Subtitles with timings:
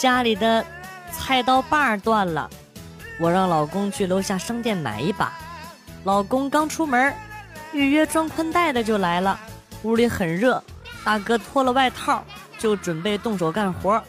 [0.00, 0.64] 家里的
[1.12, 2.48] 菜刀把断了，
[3.18, 5.30] 我让老公去楼下商店买一把。
[6.04, 7.14] 老公刚出门，
[7.74, 9.38] 预约装宽带的就来了。
[9.82, 10.64] 屋里很热，
[11.04, 12.24] 大哥脱了外套
[12.58, 14.02] 就准备动手干活。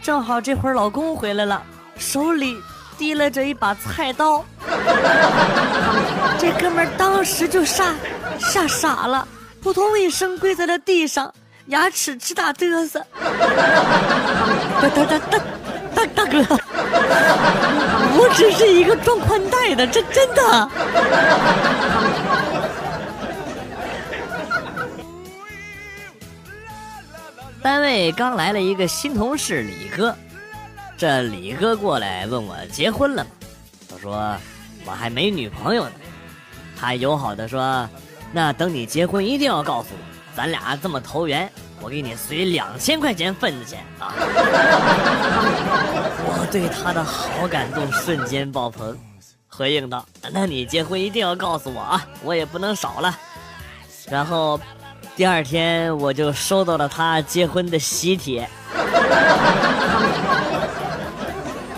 [0.00, 1.62] 正好这会儿老公回来了，
[1.98, 2.56] 手里
[2.96, 4.42] 提了着一把菜刀。
[6.40, 7.94] 这哥们儿当时就吓
[8.38, 9.28] 吓傻了，
[9.60, 11.30] 扑通一声跪在了地上，
[11.66, 13.04] 牙齿直打嘚瑟。
[14.80, 15.38] 大大大大
[15.94, 16.38] 大大哥，
[18.16, 20.70] 我只是一个装宽带的，这真的。
[27.62, 30.14] 单位刚来了一个新同事李哥，
[30.98, 33.30] 这李哥过来问我结婚了吗？
[33.94, 34.36] 我说
[34.84, 35.92] 我还没女朋友呢。
[36.78, 37.88] 他友好的说
[38.32, 44.12] ：“那等你结婚一定要告诉我，咱俩这么投缘，我给你随两千块钱份子钱啊！”
[46.26, 48.96] 我对他的好感度瞬间爆棚，
[49.48, 53.16] 回应道：“那你结婚一定要告诉我啊，我也不能少了。”
[54.10, 54.60] 然后。
[55.16, 58.48] 第二天我就收到了他结婚的喜帖，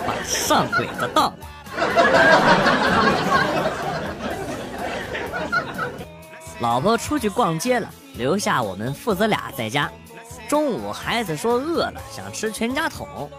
[0.07, 1.31] 把上鬼子当。
[6.59, 9.91] 老婆出去逛街了，留下我们父子俩在家。
[10.49, 13.29] 中午孩子说饿了，想吃全家桶。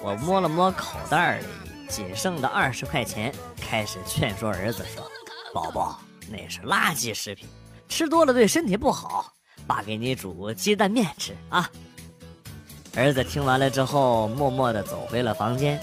[0.00, 1.46] 我摸了摸口袋里
[1.88, 5.02] 仅剩的二十块钱，开始劝说儿子说
[5.52, 5.98] ：“宝宝，
[6.30, 7.48] 那是垃圾食品，
[7.88, 9.32] 吃多了对身体不好。”
[9.66, 11.70] 爸给你煮鸡蛋面吃啊！
[12.94, 15.80] 儿子听完了之后，默默地走回了房间。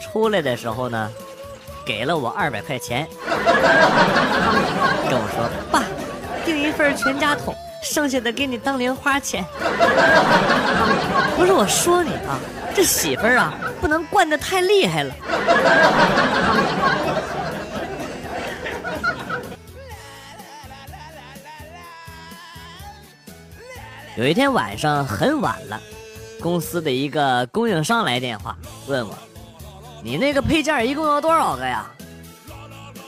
[0.00, 1.10] 出来的时候呢，
[1.84, 3.08] 给了我二百块钱，
[5.10, 5.84] 跟我说：“爸，
[6.50, 9.44] 订一份全家桶，剩下的给你当零花钱。
[11.38, 12.40] ”不是我说你啊，
[12.74, 15.14] 这媳妇儿啊，不能惯得太厉害了。
[24.16, 25.80] 有一天晚上很晚了，
[26.40, 28.56] 公司的一个供应商来电话
[28.88, 29.16] 问我
[30.02, 31.86] ：“你那个配件一共要多少个呀？”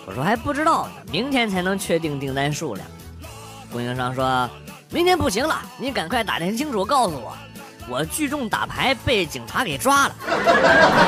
[0.07, 2.87] 我说：“还不知道呢，明天才能确定订单数量。”
[3.72, 4.49] 供应商说
[4.93, 7.34] ：“明天不行了，你赶快打听清楚告诉我，
[7.88, 10.15] 我聚众打牌被警察给抓了，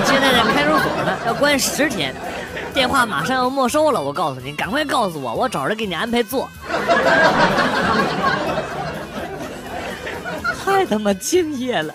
[0.07, 2.15] 现在在派出所呢，要关十天，
[2.73, 4.03] 电话马上要没收了。
[4.03, 6.49] 我告诉你，赶快告诉我，我找人给你安排做。”
[10.65, 11.95] 太他妈敬业了！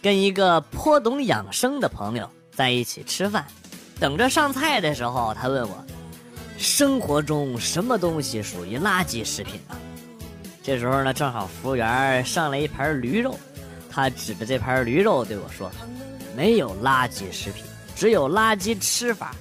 [0.00, 3.44] 跟一个颇懂养生的朋友在一起吃饭，
[4.00, 5.84] 等着上菜的时候，他问我
[6.56, 9.76] ：“生活中什么东西属于垃圾食品啊？”
[10.62, 13.38] 这时候呢，正好服务员上来一盘驴肉，
[13.90, 15.70] 他指着这盘驴肉对我说
[16.36, 17.64] ：“没有垃圾食品，
[17.96, 19.34] 只有垃圾吃法。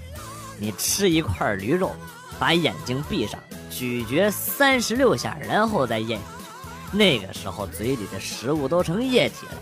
[0.60, 1.92] 你吃一块驴肉。”
[2.40, 3.40] 把眼睛闭上，
[3.72, 6.96] 咀嚼三十六下，然后再咽下去。
[6.96, 9.54] 那个时候嘴里的食物都成液体了，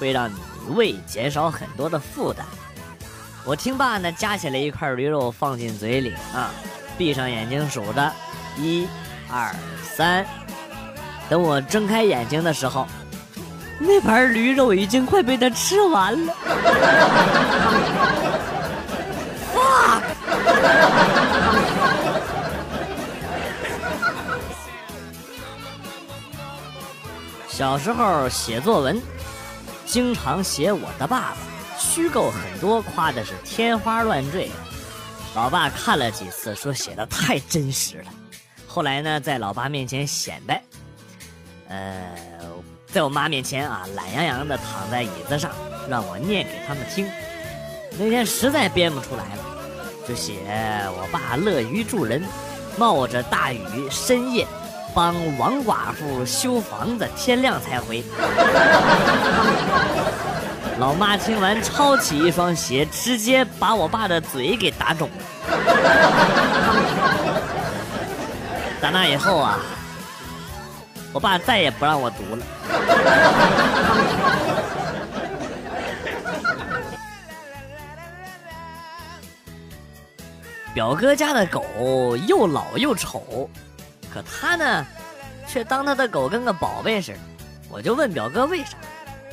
[0.00, 0.34] 会让你
[0.74, 2.44] 胃减少很多的负担。
[3.44, 6.50] 我听罢呢，夹起来一块驴肉放进嘴里啊，
[6.96, 8.12] 闭上眼睛数着，
[8.56, 8.86] 一、
[9.28, 10.24] 二、三。
[11.28, 12.86] 等我睁开眼睛的时候，
[13.80, 16.34] 那盘驴肉已经快被他吃完了。
[27.48, 29.02] 小时候写作文，
[29.84, 31.36] 经常写我的爸爸，
[31.78, 34.50] 虚构很多，夸的是天花乱坠。
[35.34, 38.04] 老爸看了几次，说写的太真实了。
[38.66, 40.62] 后来呢，在老爸面前显摆，
[41.68, 42.14] 呃，
[42.86, 45.50] 在我妈面前啊，懒洋洋的躺在椅子上，
[45.88, 47.06] 让我念给他们听。
[47.98, 49.44] 那天实在编不出来了，
[50.08, 50.34] 就写
[50.96, 52.22] 我爸乐于助人，
[52.76, 53.60] 冒着大雨
[53.90, 54.46] 深夜。
[54.94, 58.04] 帮王寡妇修房子，天亮才回。
[60.78, 65.24] 老妈听完，抄起一双鞋，直接把我爸的嘴给打肿了。
[68.80, 69.60] 打那以后啊，
[71.12, 72.42] 我爸再也不让我读了。
[80.74, 83.48] 表哥家的狗又老又丑。
[84.12, 84.84] 可他呢，
[85.46, 87.18] 却当他的狗跟个宝贝似的。
[87.70, 88.76] 我就问表哥为啥，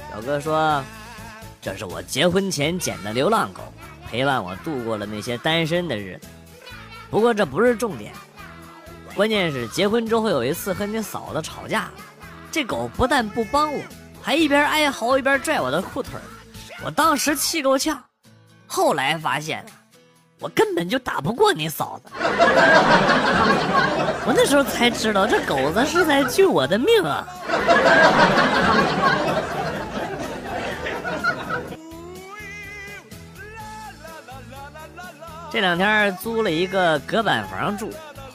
[0.10, 0.84] 表哥说
[1.70, 3.62] ：“这是我结婚前捡的流浪狗，
[4.10, 6.28] 陪伴我度过了那些单身的日子。”
[7.12, 8.12] 不过这不是重点，
[9.14, 11.92] 关键是结婚之后有一次和你嫂子吵架，
[12.52, 13.80] 这狗不但不帮我，
[14.20, 16.14] 还一边哀嚎一边拽我的裤腿
[16.84, 18.04] 我当时气够呛。
[18.66, 19.64] 后来发现，
[20.40, 22.12] 我根本就打不过你嫂子。
[24.26, 27.28] 我那时候才知道，这狗子是在救我的命啊！
[35.52, 37.90] 这两天租了一个隔板房住，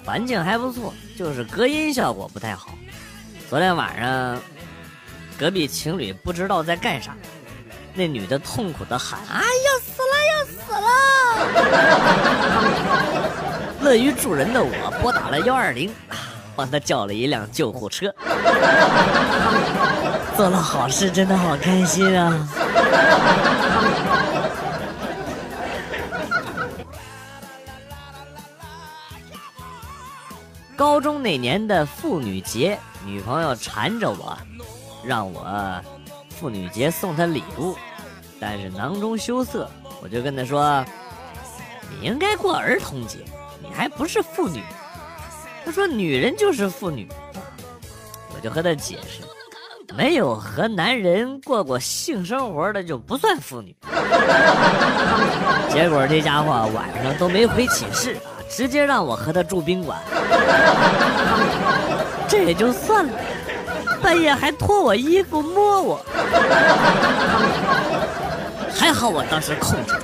[0.05, 2.70] 环境还不错，就是隔音效果不太好。
[3.49, 4.40] 昨天晚上，
[5.38, 7.14] 隔壁情侣不知道在干啥，
[7.94, 10.88] 那女的痛苦的喊：“啊，要死了，要死了！”
[13.84, 15.94] 乐于助人的我拨打了幺二零，
[16.56, 18.12] 帮他叫了一辆救护车。
[20.37, 22.49] 做了好事，真的好开心啊！
[30.84, 34.36] 高中那年的妇女节，女朋友缠着我，
[35.02, 35.81] 让我
[36.28, 37.75] 妇女节送她礼物，
[38.38, 39.66] 但是囊中羞涩，
[40.02, 40.84] 我就跟她说
[41.88, 43.20] ：“你应该过儿童节，
[43.62, 44.62] 你还不是妇女。”
[45.64, 47.08] 她说：“女人就是妇女。”
[48.36, 49.22] 我就和她解释
[49.96, 53.75] ：“没有和男人过过性生活的就不算妇女。”
[55.72, 58.19] 结果这家伙晚上都没回寝室。
[58.46, 59.98] 直接让我和他住宾馆，
[62.29, 63.12] 这也就算了，
[64.03, 66.05] 半夜还脱我衣服摸我，
[68.75, 70.00] 还好我当时控制住，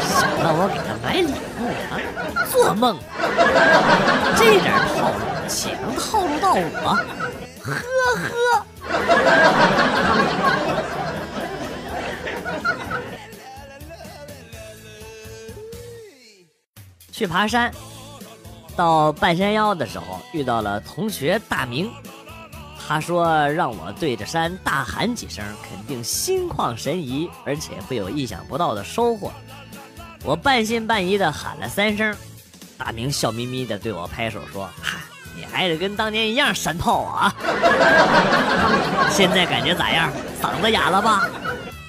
[0.00, 1.92] 想让我给他买礼物啊，
[2.50, 2.96] 做梦！
[4.36, 5.16] 这点套路
[5.48, 6.96] 岂能套路到我？
[7.60, 7.72] 呵
[8.16, 8.24] 呵。
[17.12, 17.70] 去爬山，
[18.76, 21.90] 到半山腰的时候遇到了同学大明，
[22.86, 29.32] 他说让我对着山大喊几声，肯定心旷神怡，而且会有意想不到的收获。
[30.24, 32.14] 我半信半疑的喊了三声，
[32.76, 34.98] 大明笑眯眯的对我拍手说：“哈，
[35.36, 37.34] 你还是跟当年一样山炮啊！
[39.10, 40.10] 现在感觉咋样？
[40.42, 41.28] 嗓子哑了吧？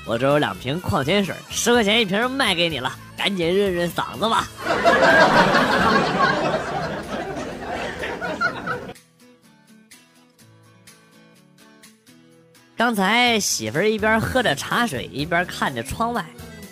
[0.05, 4.45] 我这有两瓶矿泉水，十块钱一瓶，卖给你了。”赶紧润润嗓子吧。
[12.77, 16.25] 刚才媳妇儿一边喝着茶水，一边看着窗外，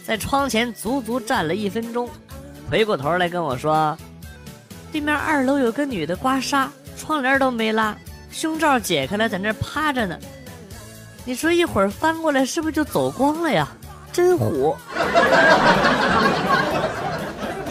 [0.05, 2.09] 在窗前足足站了一分钟，
[2.69, 3.97] 回过头来跟我说
[4.91, 6.67] ：“对面二楼有个女的刮痧，
[6.97, 7.95] 窗帘都没拉，
[8.33, 10.19] 胸罩解开了，在那趴着呢。
[11.23, 13.65] 你说一会儿翻过来，是不是就走光了呀？”
[14.11, 14.75] 真虎！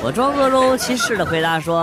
[0.02, 1.78] 我装作若无其事的回答说：“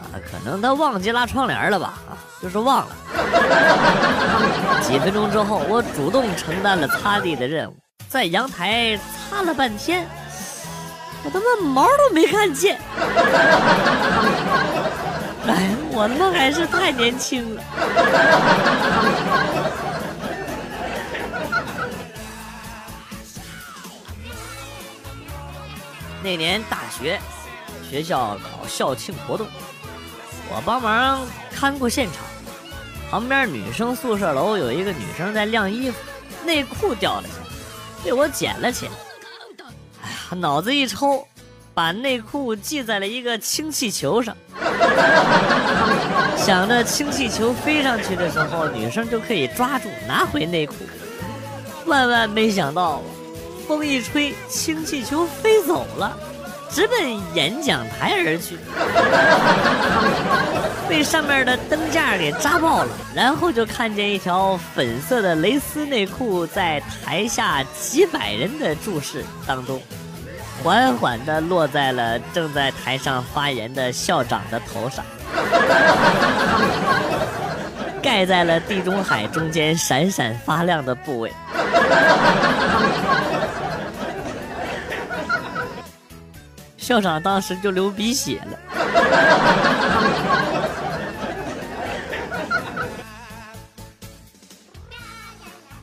[0.00, 1.98] 啊，可能他忘记拉窗帘了吧？
[2.08, 2.96] 啊，就是忘了。”
[4.82, 7.76] 几分钟之后，我主动承担了擦地的任务，
[8.08, 10.06] 在阳台擦了半天，
[11.24, 12.78] 我他妈毛都没看见。
[15.48, 17.62] 哎，我他妈还是太年轻了。
[26.22, 27.20] 那年大学，
[27.88, 29.46] 学校搞校庆活动，
[30.48, 31.20] 我帮忙
[31.52, 32.24] 看过现场。
[33.10, 35.96] 旁边女生宿舍楼有一个女生在晾衣服，
[36.44, 38.92] 内裤掉了下来，被我捡了起来。
[40.02, 41.26] 哎呀，脑子一抽，
[41.72, 44.36] 把内裤系在了一个氢气球上，
[46.36, 50.74] 想着氢气球飞上去的时候，女生就可以抓住拿回内裤。
[51.86, 53.02] 万万没想到。
[53.66, 56.16] 风一吹，氢气球飞走了，
[56.76, 58.58] 直奔演讲台而去，
[60.86, 62.90] 被上面的灯架给扎爆了。
[63.14, 69.80] 然后就看见一条粉色的蕾丝内裤在台下几百人的注视当中，
[70.62, 75.02] 缓缓地落在了正在台上发言的校长的头上，
[78.02, 81.32] 盖在了地中海中间闪闪发亮的部位。
[86.86, 88.56] 校长当时就流鼻血了。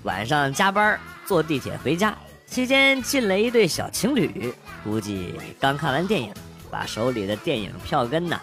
[0.03, 2.17] 晚上加班坐地铁回家，
[2.47, 6.33] 期间进了一对小情侣，估计刚看完电影，
[6.71, 8.39] 把手里的电影票根呢，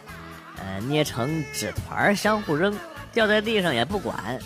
[0.59, 2.77] 呃，捏成纸团相互扔，
[3.11, 4.39] 掉在地上也不管。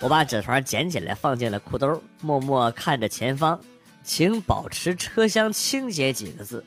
[0.00, 3.58] 我把纸团捡起来放进了裤兜，默默看着前方，
[4.04, 6.62] 请保持车厢清洁几个字。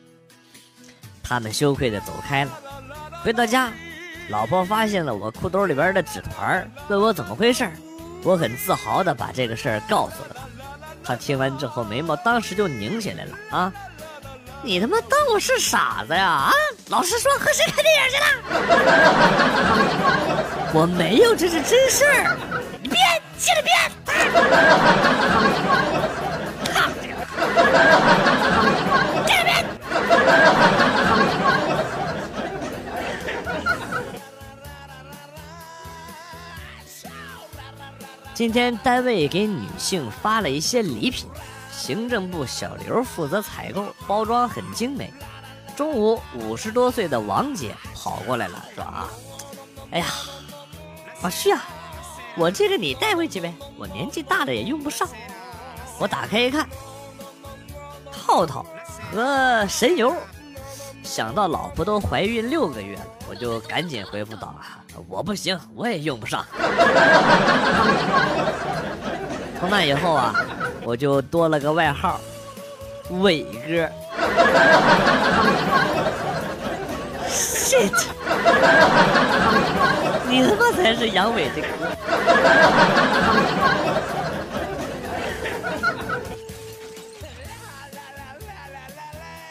[1.32, 2.52] 他们羞愧的走开了。
[3.24, 3.72] 回到家，
[4.28, 7.72] 老婆发现了我裤兜里边的纸团，问我怎么回事
[8.22, 10.42] 我很自豪的把这个事儿告诉了他。
[11.02, 13.72] 他听完之后，眉毛当时就拧起来了啊！
[14.62, 16.28] 你他妈当我是傻子呀？
[16.28, 16.52] 啊！
[16.90, 18.26] 老实说，和谁看电影去了？
[20.76, 22.36] 我没有，这是真事儿。
[22.82, 23.00] 你编，
[23.38, 23.74] 接着编。
[29.26, 29.66] 接着编。
[38.34, 41.28] 今天单位给女性发了一些礼品，
[41.72, 45.14] 行政部小刘负责采购，包装很精美。
[45.76, 49.08] 中午，五十多岁的王姐跑过来了，说：“啊，
[49.92, 50.06] 哎呀，
[51.22, 51.64] 老旭啊，
[52.38, 55.08] 我这个你带回去呗，我年纪大了也用不上。”
[56.00, 56.68] 我打开一看，
[58.12, 58.66] 套套
[59.12, 60.16] 和神油。
[61.04, 66.46] 想到老婆都怀孕六个月了，我就赶紧回复道：“啊，我不行，我也用不上。”
[69.60, 70.34] 从那以后啊，
[70.84, 72.20] 我就多了个外号，
[73.22, 73.90] 伟哥。
[77.30, 78.06] shit，
[80.28, 81.68] 你他妈才是杨伟的哥。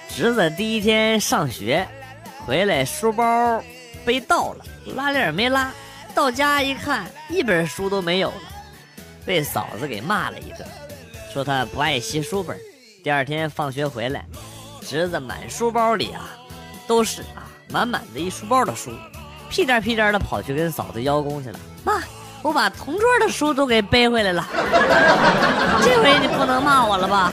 [0.08, 1.86] 侄子第一天上学，
[2.44, 3.62] 回来书包
[4.04, 4.64] 被盗了，
[4.96, 5.70] 拉链没拉，
[6.14, 8.42] 到家一看，一本书都没有了，
[9.24, 10.66] 被嫂子给骂了一顿，
[11.32, 12.56] 说他不爱惜书本。
[13.02, 14.24] 第二天放学回来，
[14.82, 16.28] 侄子满书包里啊
[16.86, 18.90] 都是啊，满满的一书包的书，
[19.48, 21.58] 屁颠屁颠的跑去跟嫂子邀功去了。
[21.82, 22.02] 妈，
[22.42, 24.46] 我把同桌的书都给背回来了，
[25.82, 27.32] 这回你不能骂我了吧？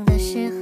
[0.00, 0.50] 的时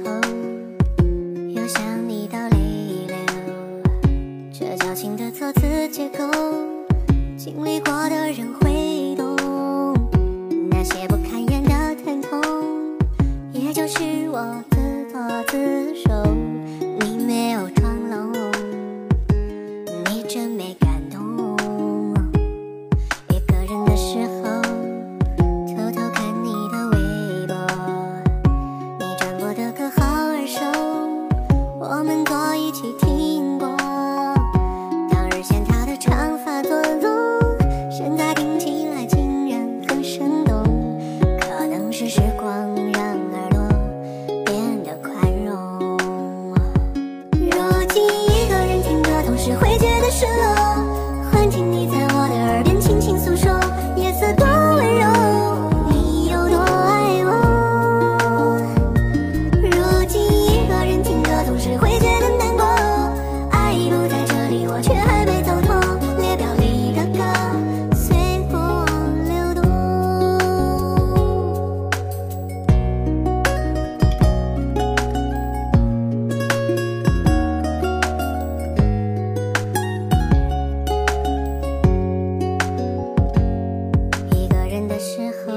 [85.03, 85.51] 时候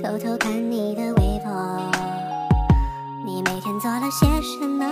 [0.00, 1.52] 偷偷看你的微博。
[3.22, 4.86] 你每天做了些什么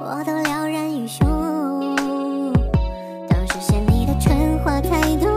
[0.00, 1.94] 我都了然于胸。
[3.28, 5.30] 当时嫌你的蠢话太多